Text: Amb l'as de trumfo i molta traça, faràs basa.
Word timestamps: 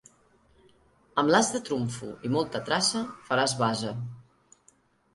Amb 1.23 1.33
l'as 1.35 1.51
de 1.57 1.61
trumfo 1.69 2.11
i 2.29 2.33
molta 2.39 2.65
traça, 2.73 3.05
faràs 3.31 3.57
basa. 3.65 3.97